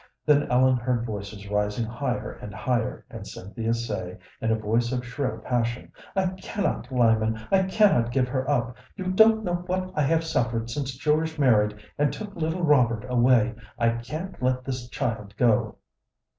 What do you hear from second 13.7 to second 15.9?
I can't let this child go."